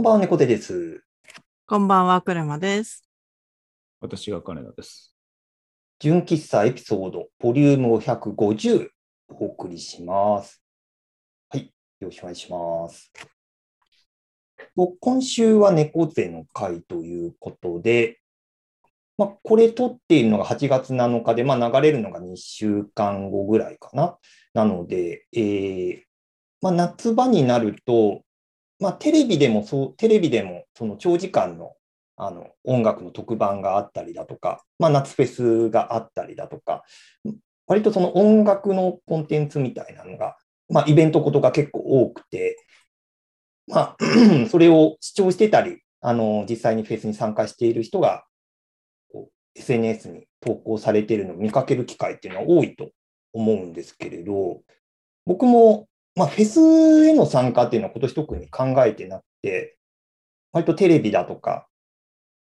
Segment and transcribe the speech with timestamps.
[0.00, 1.02] んばんは、猫背です。
[1.66, 3.04] こんばんは、車です。
[4.00, 5.14] 私が金田です。
[5.98, 8.88] 純喫茶エピソード、ボリューム150、
[9.28, 10.62] お送りします。
[11.50, 11.64] はい、
[12.00, 13.12] よろしくお願いします。
[14.74, 18.20] と今週は猫背の会ということで、
[19.18, 24.16] まあ、これ撮っているのが8月7日で、まあ、流れるのが2週間後ぐらいかな。
[24.54, 26.02] なので、えー
[26.62, 28.22] まあ、夏場になると、
[28.80, 31.74] まあ、テレビでもそう、テレビでもその長時間の
[32.16, 36.82] あの音楽の特番があったりだとか、まあ、夏フェスがあったりだとか、
[37.66, 40.36] 割とその音楽のコンテンツみたいなのが、
[40.68, 42.58] まあ、イベントことが結構多くて、
[43.68, 43.96] まあ、
[44.50, 48.24] それを視聴してたり、あの実際にフェスに参加している人が
[49.54, 52.90] SNS に投稿されているのを見かける機会っていうのは多いと
[53.32, 54.60] 思うんですけれど、
[55.26, 59.76] 僕も、まあ、フェスへの参加っていうのは今年特に考えてなくて、
[60.52, 61.68] 割とテレビだとか、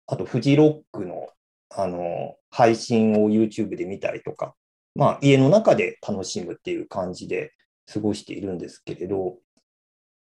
[0.08, 1.28] あとフジロックの
[1.76, 4.54] あの配信を YouTube で見たりとか、
[4.96, 7.52] まあ、家の中で楽しむっていう感じで
[7.92, 9.38] 過ごしているんですけれど、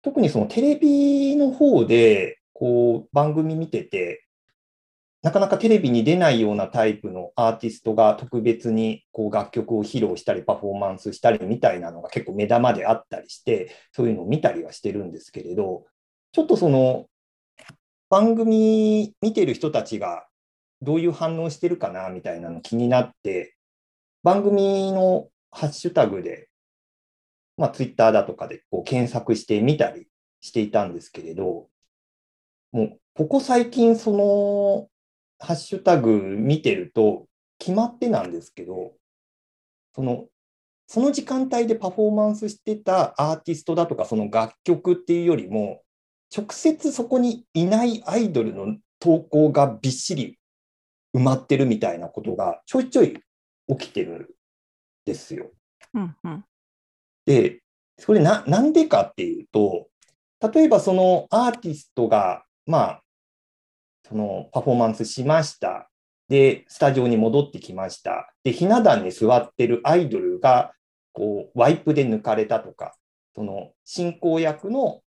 [0.04, 4.26] 特にそのテレビの方でこう番組見てて、
[5.24, 15.86] なかなかテレビに出ないようなタイプのアーティストが特別にこう楽曲を披露したりパフォーマンスしたりみたいなのが結構目玉であったりして、そういうのを見たりはしてるんですけれど、
[16.34, 17.06] ちょっとその
[18.10, 20.28] 番組見てる人たちが
[20.82, 23.56] どういう反応してるかなみたいなの気になって、
[24.24, 26.50] 番組のハッシュタグで、
[27.56, 30.08] まあ、ツイッターだとかでこう検索してみたり
[30.42, 31.70] していたんですけれど、
[32.74, 34.90] もうここ最近その
[35.44, 37.28] ハッシュタグ見てると
[37.60, 38.94] 決まってなんですけど、
[39.96, 40.26] その
[40.88, 45.82] その時間帯でパフォーマンスしてたアーティストだとかその楽曲っていうよりも、
[46.36, 50.40] 直接そこにいないアイドルの投稿がびっしり
[51.16, 53.20] 埋まってるみたいなことがちょいちょい
[53.70, 54.28] 起きてるん
[55.06, 55.52] ですよ。
[55.94, 56.46] うんうん。
[57.26, 57.62] で、
[57.98, 59.88] それななんでかっていうと、
[60.54, 63.04] 例えばそのアーティストが、まあ、
[64.14, 65.90] そのパフォーマンスしました。
[66.30, 68.32] で、スタジオに戻ってきました。
[68.44, 70.72] で、ひな壇に座ってるアイドルが、
[71.14, 72.96] こう、ワイプで抜かれたとか、
[73.36, 75.02] その進行役の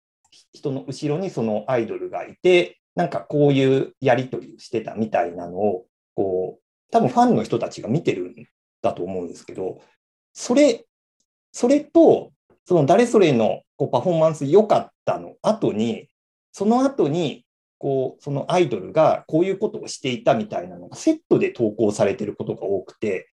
[0.53, 5.85] 人の後ろにそのアイドルがいて、なんかこういうやり取りをしてたみたいなのを、
[6.15, 6.61] こう、
[6.91, 8.33] 多分ファンの人たちが見てるん
[8.81, 9.81] だと思うんですけど、
[10.33, 10.83] それ、
[11.51, 12.31] それと、
[12.65, 16.07] その誰それのこうパフォーマンス良かったの後に、
[16.51, 17.44] その後に、
[17.77, 23.29] こう、そのアイドルがこういうことをしていたみたいなのがセットで投稿されてることが多くて、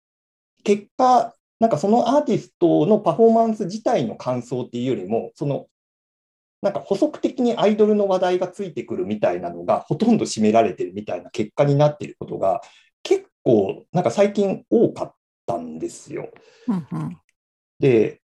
[0.63, 5.67] 結果、なんかそのアーティストのパフォーマンス自体の感想っていうよりも、その
[6.61, 12.61] なんか補足的にアイドルの話題がついてくるみたいなのがほとんど占められてるみたいな結果になっていることが
[13.03, 15.15] 結構なんか最近多かっ
[15.45, 16.29] たんですよ。
[16.67, 17.17] うんうん。
[17.79, 18.21] で、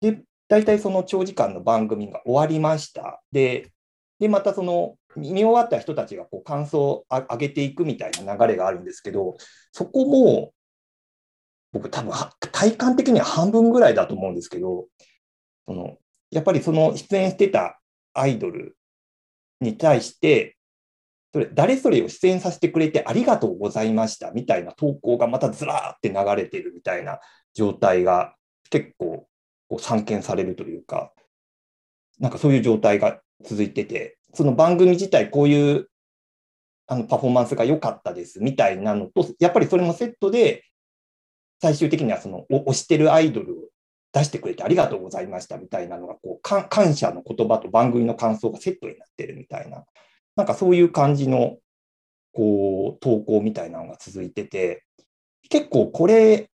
[0.00, 3.22] で大体その長時間の番組が終わりました。
[3.30, 3.70] で、
[4.20, 9.36] でまたその見終わった人たちがこう感想を上げていくみたいな流れがあるんですけど、
[9.72, 10.52] そこも
[11.72, 12.12] 僕多分
[12.52, 14.86] 体感的には半分ぐらいだと思うんですけど、
[15.66, 15.96] その
[16.30, 17.80] やっぱりその出演してた
[18.12, 18.76] アイドル
[19.60, 20.56] に対して、
[21.32, 27.20] それ誰それを出演させてくれてありがとうございましたみたいな投稿がまたずらーって流れてるみたいな
[27.54, 28.34] 状態が
[28.68, 29.28] 結構
[29.68, 31.12] こう散見されるというか、
[32.18, 35.88] なんかそういう状態が続いてて、その番組自体こういう
[36.86, 40.64] あのパフォーマンスが良かったですみたいなのと、やっぱりそれもセットで、
[41.62, 43.56] 最終的にはその推してるアイドルを
[44.12, 49.84] 出してくれてありがとうございましたみたいなのがこう感謝の言葉と番組の感想がセットになってるみたいな、
[50.36, 51.58] なんかそういう感じの
[52.32, 54.84] こう投稿みたいなのが続いてて、
[55.48, 56.48] 結構これ、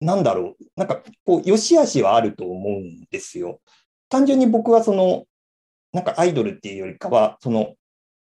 [0.00, 3.60] なんだろう、なんかこう、良し悪しはあると思うんですよ。
[4.08, 5.24] 単純に僕はその、
[5.94, 7.74] なんかアイドルっていうよりかは、その、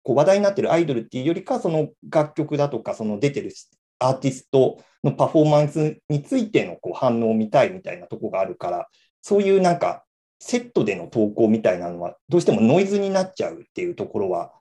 [0.03, 3.53] こう話題になってるアイドルっていうよりかは、その楽曲だとか、その出てる
[4.01, 8.89] アーティストのパフォーマンスについてのこう反応を見たいみたいなとこがあるから、
[9.23, 10.05] そういうなんか
[10.41, 14.53] セットでの投稿みたいなのはどうしてもノイズになっちゃうっていうところは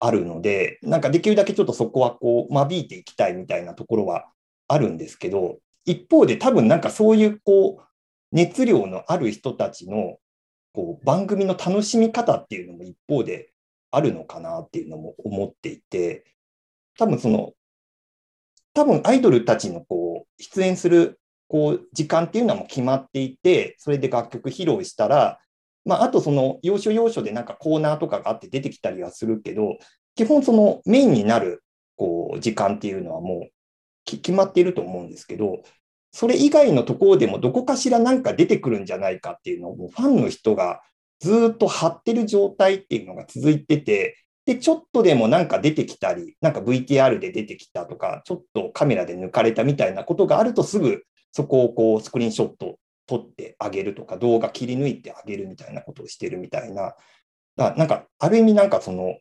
[0.00, 4.26] あるので、なんかできるだけちょっとそこはこう間引いていきたいみたいなところは
[4.68, 7.84] あるんですけど、一方で多分なんかそういうこう
[8.32, 10.16] 熱量のある人たちの
[10.78, 13.50] こう番組の楽しみ方っていうのも一方で
[13.90, 16.24] あるのかなっていうのも思っていて、
[16.96, 17.54] 多分その
[18.74, 25.40] 多分アイドルたちのこう出演するこう時間っていうのはもう決まっていて、それで楽曲披露したら、
[25.84, 29.78] まあ、あとその要所要所でなんかコーナーとかがあって出てきたりはするけど、
[30.14, 31.64] 基本そのメインになる
[31.96, 33.50] こう時間っていうのはもう
[34.04, 35.60] 決まっていると思うんですけど、
[36.10, 40.80] それ以外のところでもどこかしらなんか出てくるんじゃないかっていうのをファンの人が
[41.20, 44.16] ずっと張ってる状態っていうのが続いてて、
[44.46, 51.02] で、ちょっとでもなんか出てきたり、なんか VTR で出てきたとか、ちょっとカメラで抜かれたみたいなことがあるとすぐ
[51.32, 55.82] そこをこうスクリーンショット撮ってあげるとか、動画切り抜いてあげるみたいな。
[55.82, 56.94] ことをしてるみたいな、
[57.56, 59.18] なんかある意味なんかその、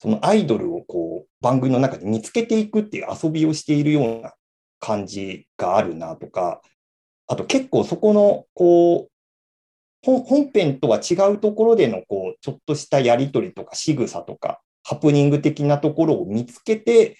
[0.00, 4.32] そのアイドルをこう番組の中で見つけていくっていう遊びをしているような
[4.80, 6.62] 感じがあるなとか、
[7.26, 9.10] あと結構そこのこう
[10.02, 17.18] 本編とは違うところでのこうちょっとしたやり取りとか仕草とかハプニング的なところを見つけて、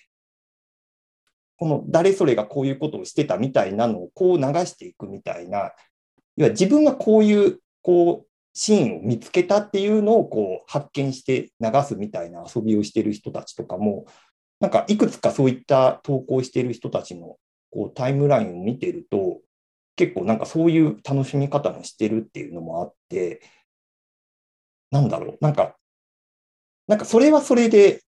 [1.56, 5.72] この誰それがこういうことをしてたみたいなのをこう流していくみたいな、
[6.36, 14.06] 要は自分がこういうこうシーンを見つけたっていうのをこう発見して流すみたいな遊びをしてる人たちとかも、
[14.60, 17.36] なんかいくつかそういった投稿してる人たちの
[17.70, 19.40] こうタイムラインを見てると、
[19.96, 23.42] 結構なんかそういう楽しみ方もしてるっていうのもあって、
[24.90, 25.76] なんだろう、なんか、
[26.86, 28.02] なんかそれはそれで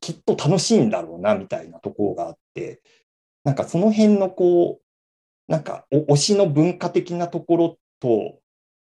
[0.00, 2.82] きっと楽しいんだろうなみたいなところがあって、
[3.44, 8.40] なんかその辺のこう、なんか推しの文化的なところと、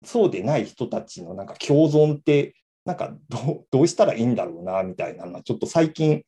[0.05, 6.25] そうでない人たちのなんか共存って、なんかどどうしたらいいんだろうなみたいなのは、ちょっと最近、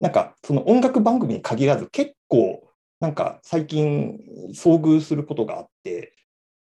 [0.00, 2.65] なんかその音楽番組に限らず結構
[3.00, 4.18] なんか最近
[4.54, 6.14] 遭遇することがあって、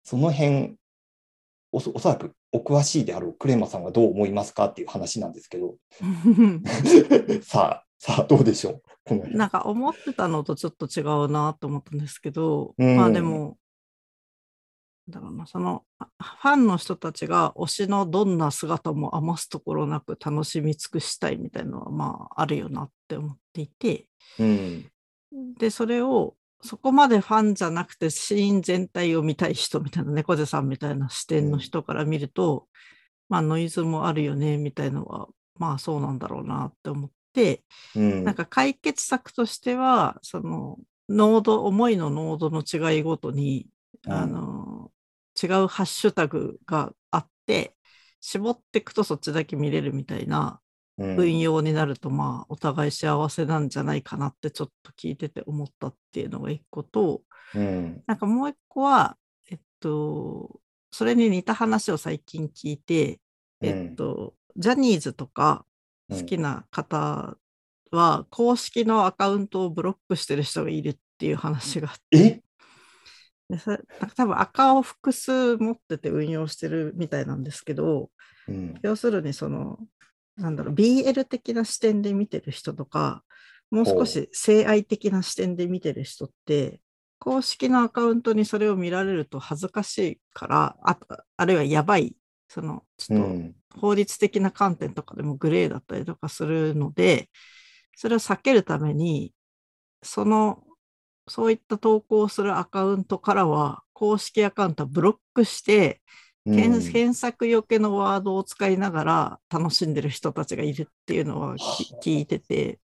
[0.04, 0.76] その辺
[1.72, 5.76] おそ、おそらくお詳しいであろうクレマさんはどう思いますかっていう話なんですけど、
[7.44, 8.82] さあ、さあどうでしょう？
[9.06, 13.58] このなんか思ってたのとちょっと違うなと思ったんですけど、うん、まあでも、
[15.08, 24.08] だろうな、そのファンの人たちが推しのどんな姿も余すところなく楽しみ尽くしたいみたいなのはまああるよなって思っていて、
[24.40, 24.86] うん、
[25.58, 32.66] で、それをそこまでファンじゃなくてシーン全体を見たい人みたいな猫背さんみたいな視点の人から見ると、うん、
[33.30, 37.64] まあノイズもあるよねみたいのはまあそうなんだろうなって思って、
[37.96, 40.78] うん、なんか解決策としてはその
[41.08, 43.68] 濃度思いの濃度の違いごとに、
[44.06, 44.92] うん、あの
[45.42, 47.74] 違うハッシュタグがあって
[48.20, 50.60] 絞っていくとそっちだけ見れるみたいな
[51.00, 57.22] 運用になると、まあ、お互い幸せなんじゃないかなってちょっと聞いてて思ったっていうのが一個と、
[57.56, 59.16] うん、なんかもう一個は、
[59.50, 60.60] えっと、
[60.92, 63.20] それに似た話を最近聞いて、
[63.62, 65.66] えっと、うん、ジャニーズとか
[66.10, 67.38] 好きな方
[67.92, 72.44] は、公式のアカウントをブロックしてる人がいるっていう話があって。
[73.50, 78.12] でそれなんか多分赤を複数持ってて運用してるみたいなんですけど、
[78.48, 79.80] うん、要するにその
[80.40, 83.24] なんだろう、BL 的な視点で見てる人とか、
[83.70, 86.82] もう少し性愛的な視点で見てる人って、
[87.20, 90.98] 公式のアカウントにそれを見られると恥ずかしいから、あ
[91.38, 92.16] あるいはやばい、
[92.48, 93.20] その、ちょっ
[93.74, 97.30] と法律的な観点とかでもグレーだったりとかするので、
[97.96, 99.34] それを避けるために、
[100.02, 100.64] その、
[101.28, 106.02] そういった投稿するアカウントからは、公式アカウントはブロックして、
[106.56, 111.56] 検検索よけのワードを使いながら楽しんでる人たちがいるっていうのは
[112.04, 112.80] 聞いてて。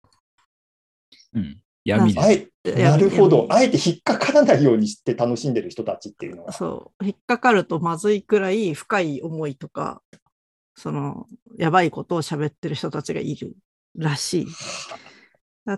[1.34, 2.50] うん、闇で
[2.84, 3.48] なるほど。
[3.50, 6.52] あえて引っかからないようにして楽しんでる人たちっていうのは。
[6.52, 7.06] そう。
[7.06, 10.02] 引っかかるとまずいくらい深い思いとか、
[10.76, 13.56] その、やばいことを喋ってる人たちがいる
[13.96, 14.48] らしい。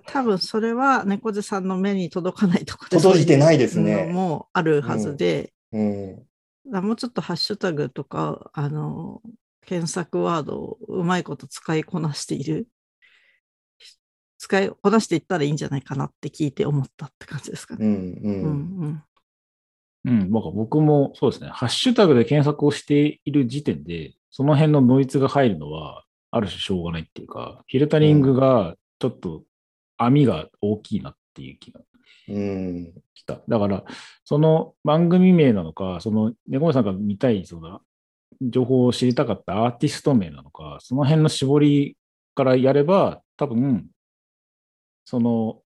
[0.05, 4.05] 多分それは猫背さんの目に届かないところで届いてないですね。
[4.05, 6.23] もあるはずで、うんうん
[6.71, 9.21] もうちょっとハッシュタグとか、あの、
[9.65, 12.67] 検索ワードをうまいこと使いこなしている。
[14.37, 17.85] 使いこなしていったらいいんじゃないかなって聞いて思ったって感じですかね。
[17.85, 18.43] うんうん。
[18.43, 19.03] うん
[20.05, 29.43] うん、僕もそうですね、ハッシュタグで検索をしている時点で、その辺のノイズが入るのは、ある種しょうがないっていうか、フィルタリングがちょっと
[29.97, 31.81] 網が大きいなっていう気が
[32.27, 33.41] うん、来た。
[33.47, 33.85] だから、
[34.23, 37.81] その番組名なのか、その猫さんが見たいそうだ
[38.41, 41.97] 情報を知りたかったアーティスト名なのか、その辺の絞り
[42.35, 43.87] からやれば、多分、
[45.05, 45.61] その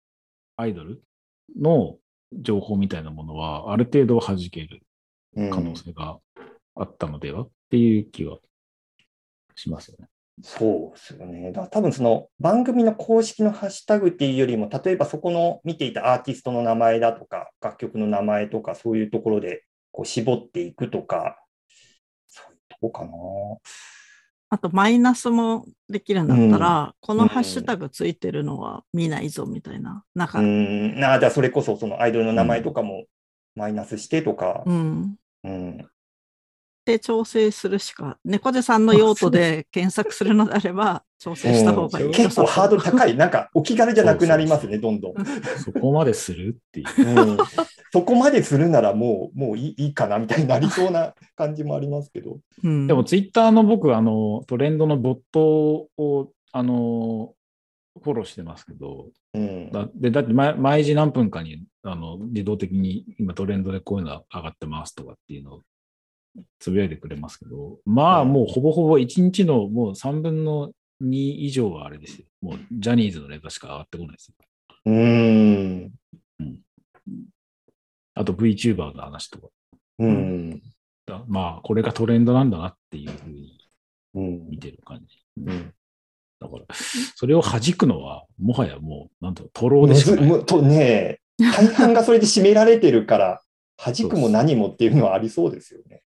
[0.57, 1.03] アイドル
[1.59, 1.97] の
[2.33, 4.83] 情報みたいなものは、ある程度弾ける
[5.35, 6.19] 可能性が
[6.75, 8.39] あったのでは、っていう気は
[9.55, 10.09] しますよね。
[10.43, 11.53] そうですよね。
[11.53, 21.39] だ多分その番組の公式のハッシュタグっていうよりも、例えばそこの見ていたアーティストの名前だとか、楽曲の名前とか、そういうところでこう絞っていくとか、
[22.29, 22.43] そ
[22.81, 23.11] こかな。
[24.51, 30.05] あと、マイナスもできるんだったら、このハッシュタグついてるのは見ないぞみたいな。
[30.15, 30.95] なんか、ううん。
[30.95, 33.05] ん、なじゃあそれこそそのアイドルの名前とかも
[33.55, 34.63] マイナスしてとか。
[34.67, 35.17] うん。
[36.89, 42.11] で、調整するしか、猫背さんの用途で検索するのであれば、調整した方がいい。
[42.13, 43.13] 結構ハードル高い。
[43.13, 43.15] い。
[43.15, 45.15] なんかお気軽じゃなくなりますね、どんどん。
[45.63, 47.31] そこまでするっていう。
[47.31, 47.37] うん、
[47.93, 52.39] そこまでするならもうもういいいいかなみたいになりそうな感じもありますけど。
[52.65, 57.35] うんでもツイッターの僕、あの、トレンドのボットを、あの、
[58.03, 65.63] フォローしてますけど、うん、だでだって毎毎時何分かにあの自動的に今トレンドでこういうの上がってますとかっていうのを
[66.59, 72.27] つぶやいてくれますけど、まあうんもうほぼほぼ1日のもう3分の2以上はあれですよ。
[72.41, 74.35] もうジャニーズのネタしか上がってこないですよ。
[74.87, 75.93] うーん。
[78.15, 79.49] あと VTuber の話とか。
[79.99, 80.63] うん。
[81.07, 83.59] だまあこれがトレンドなんだなっていうふうに
[84.15, 84.51] うん。
[84.51, 85.25] 見てる感じ。
[85.45, 85.75] うん
[86.41, 86.65] だから、
[87.17, 90.63] それを弾くのは、もはやもう、なんと、トローでしかない。
[90.63, 93.43] ね、大半がそれで占められてるから、
[93.79, 96.03] 弾くも何もっていうのはありそうですよね。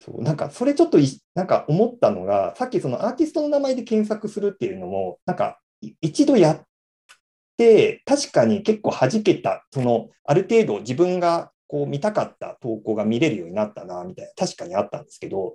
[0.00, 6.62] そうなんかそれちょっといなんか思ったのが、さっきそのアーティストの名前で検索するっていうのも、なんかい一度やっ
[7.56, 15.54] て、確かに結構弾けた、そのある程度自分がこう見たかった投稿が見れるようになったな、みたいな、確かにあったんですけど、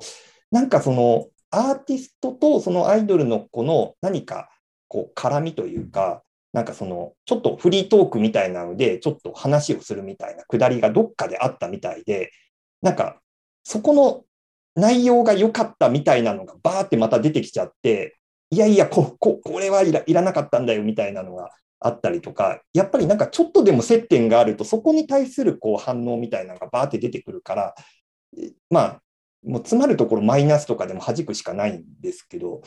[0.52, 4.50] なんかそのアーティストとそのアイドルの子の何か
[4.88, 12.32] こう絡みというか、なんかそのちょっとフリートークみたいなので、ちょっと話をするみたいなくだりがどっかであったみたいで、
[12.82, 13.20] なんか
[13.64, 14.24] そこの
[14.76, 18.18] 内容が良かったみたいなのがバーってまた出てきちゃって、
[18.50, 27.76] いやいやこ、ここれはいらなかったんだよみたいなのがあったりとか、やっぱりなんかちょっとでも接点があると、そこに対するこう反応みたいなのがバーって出てくるから、
[28.70, 29.02] まあ、
[29.46, 32.62] もう詰まるところマイナスとかでも弾くしかないんですけど、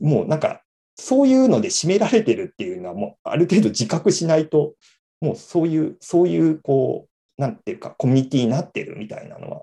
[0.00, 0.62] もうなんか、
[0.96, 4.74] そういうので占められてるっていうのは、もうある程度自覚しないと、
[5.20, 7.06] もうそういう、そういう、こ
[7.38, 9.62] う、なんていうか、コミュニティになってるみたいなのは、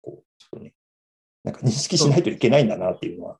[0.00, 0.72] こう、ちょっとね、
[1.44, 3.38] なんか認識しないといけないんだなっていうのは。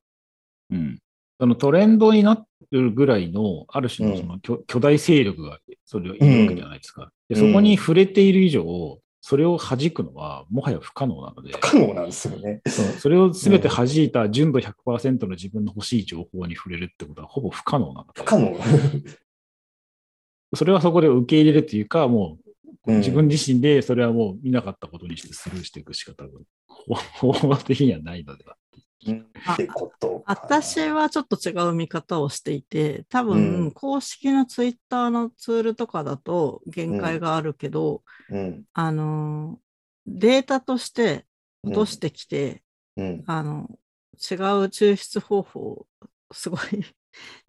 [0.71, 0.99] うん。
[1.39, 7.11] そのトレンドになってるぐらいの、ある種のその巨,、巨大勢力がそれをいるわけじゃないですか。
[7.29, 12.63] でそこに触れている以上、それを弾くのはもはや不可能なので、不可能なんですよね。
[12.67, 18.57] そうそれを全て弾いた純度100%の自分の欲しい情報に触れるってことはほぼ不可能なので、不可能。
[20.55, 22.51] それはそこで受け入れるというか、もう
[22.87, 26.45] うん自分自身でそれはもう見なかったことにしてスルーしていくしか多分、
[27.21, 28.57] 方法的にはないのでは。
[29.03, 30.23] ってこと。
[30.27, 33.71] 私はちょっと違う見方をしていて、多う分ん。
[33.73, 39.59] 公式のツイッターのツールとかだと限界があるけど、うん、あの、
[40.07, 41.27] データとして
[41.65, 42.63] 落としてきて、
[42.97, 43.69] うん、あの、
[44.15, 45.87] 違う抽出方法、
[46.33, 46.61] すごい、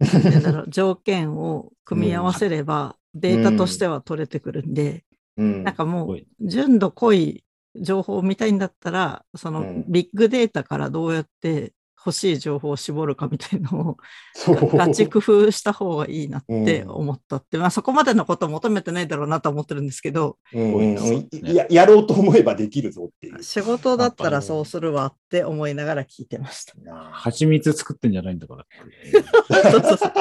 [0.68, 5.04] 条件を組み合わせれば、データとしては取れてくるんで、
[5.36, 5.64] うん。
[5.64, 7.44] なんかもすごい、純度濃い
[7.76, 9.84] 情報を見たいんだったら、そのうん。
[9.88, 11.72] ビッグデータからどうやって
[12.04, 13.96] 欲しい情報を絞るかみたいのを
[14.34, 23.42] そうガチ工夫した方がいいなってうん思ったって、まあそこまでのことを求めてないだろうなと思ってるんですけど、うんややろうと思えばできるぞっていう。
[23.42, 26.74] 仕事だったらそうするわって思いながら聞いてました。
[27.12, 28.66] 蜂蜜作ってんじゃないんだから。
[29.70, 30.12] そうそうそう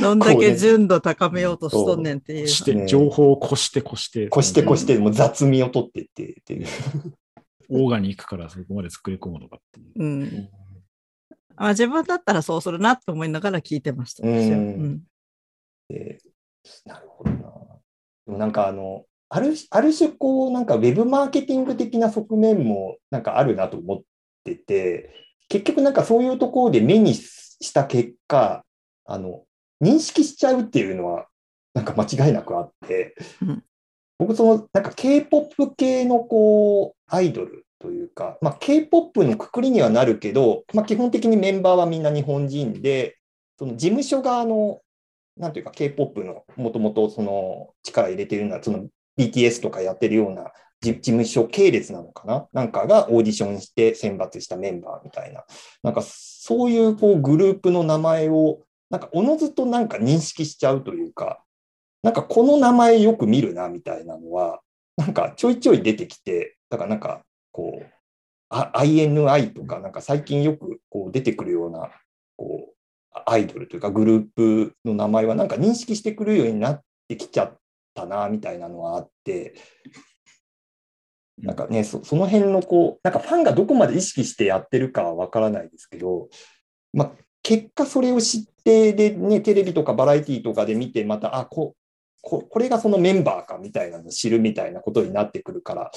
[0.00, 2.48] どんだけ純度高めようとしとんねんっていう。
[2.48, 6.66] して、ね情報を越して越して、こしてこして、もう雑味を取ってってっていう。
[7.70, 9.92] オーガニックからそこまで作り込むのかっていう。
[9.96, 10.63] うんま
[11.56, 14.26] あ、自分だったらそうするなって思いながら聞いてました。
[14.26, 14.40] うんう
[14.86, 15.02] ん
[15.88, 16.18] で
[16.86, 17.38] なるほどな。
[18.26, 24.02] でもなんかあの、あるある種こう、なんかウェブマーケティング的な側面もなんかあるなと思っ
[24.44, 25.14] てて、
[25.48, 28.64] 結局なんかそういうところで目にした結果、
[29.04, 29.44] あの、
[29.82, 31.26] 認識しちゃうっていうのは
[31.74, 33.64] なんか間違いなくあって、うん
[34.16, 43.18] 僕そのなんか K-POP 系のこう、アイドルというか、まあ、K-POP のくくりにはなるけど、まあ、基本的にメンバーはみんな日本人で、
[43.58, 44.80] その事務所側の
[45.36, 48.86] なんていうか K-POP のもともとその力入れてるような、その
[49.18, 52.46] BTS とかやってるような事事務所系列なのかな？
[52.52, 55.44] なんかがオーディションして選抜したメンバーみたいな。
[55.82, 58.60] なんかそういうこうグループの名前を、
[58.90, 61.42] なんかおのずとなんか認識しちゃうというか、
[62.02, 64.60] なんかこの名前よく見るなみたいなのは、
[64.96, 67.22] なんかちょいちょい出てきて、だからなんか
[67.54, 67.86] こう、
[68.48, 71.90] あ INI とかなんか最近よくこう出てくるような、
[72.36, 72.74] こう、
[73.26, 77.56] アイドルというかグループの名前はなんか認識してくるようになってきちゃっ
[77.94, 79.54] たなみたいなのはあって、
[81.38, 86.28] なんかね、そその辺のこう、なんかファンがどこまで意識してやってるかはわからないですけど、
[86.92, 91.76] まあ、結果それを知って、で、ね、テレビとかバラエティとかで見て、また、あ、こ
[92.20, 95.90] ここれがそのメンバーかみたいなのを知るみたいなことになってくるから、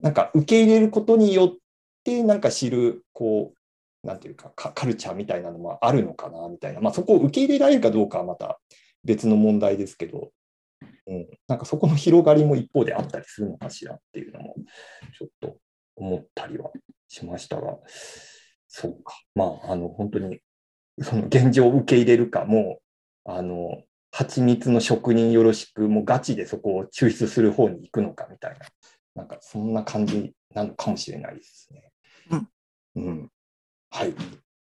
[0.00, 1.56] なんか受け入れることによっ
[2.04, 6.80] て、なんか知る、こう、なんていうかカ、ルチャーみたいなのもあるのかな、みたいな。
[6.80, 8.60] まあ、そこを受け入れられるかどうかはまた
[9.04, 10.30] 別の問題ですけど、
[11.06, 14.54] うん、なんかそこの広がりも一方であったりするのかしらっていうのも、
[15.18, 15.56] ちょっと
[15.96, 16.70] 思ったりは
[17.08, 17.78] しましたが、
[18.68, 19.14] そうか。
[19.34, 20.40] まあ、あの、本当に、
[21.00, 22.80] その現状を受け入れるか、も、
[23.24, 28.66] あの、蜂蜜の職人よろしく、もうガチでそこを抽出する方に行くのかみたいな、
[29.18, 31.90] なんかそんな感じなのかもしれないですね。
[32.30, 32.48] うん。
[32.94, 33.30] うん。
[33.90, 34.14] はい。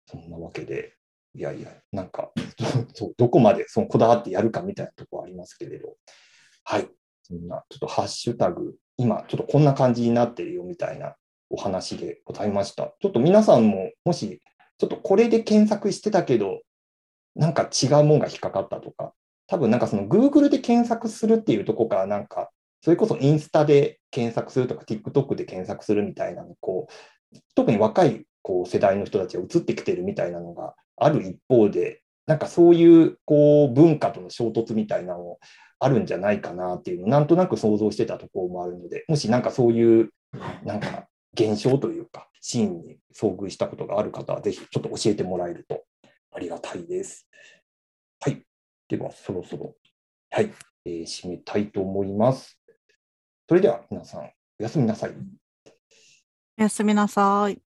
[0.06, 0.92] そんなわけで、
[1.34, 2.32] いやいや、なんか、
[2.92, 5.96] そうどこまでそのこだわってやるかみたいなところありますけれど、
[6.64, 6.88] はい。
[7.22, 11.16] そんな、ちょっとハッシュタグ、今、ちょっとこんな感じになってるよみたいな
[11.48, 12.94] お話でございました。
[13.00, 14.42] ちょっと皆さんも、もし、
[14.76, 16.60] ちょっとこれで検索してたけど、
[17.34, 19.14] なんか違うもんが引っかかったとか、
[19.46, 22.50] 多分なんかその Google で検索するっていうところからなんか、
[22.82, 35.40] それこそインスタで検索するとか TikTok で検索するみたいなのこう、特に若いこう世代の人たちが移ってきてるみたいなのがある一方で、なんかそういうこう文化との衝突みたいなのも
[35.80, 40.10] あるんじゃないかなっていうのをなんとなく想像してたところもあるので、もしなんかそういう
[40.62, 45.84] なんか現象というか、シーンに遭遇したことがある方は、ぜひちょっと教えてもらえると
[46.30, 47.26] ありがたいです。
[48.20, 48.42] はい。
[48.88, 49.74] では、そろそろ、
[50.30, 50.52] はい、
[50.84, 52.58] えー締めたいと思います。
[53.48, 55.14] それでは皆さん、おやすみなさい。
[56.58, 57.60] おやすみなさい。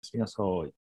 [0.00, 0.83] しなさい。